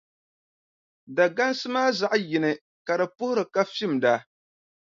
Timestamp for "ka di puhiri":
2.87-3.43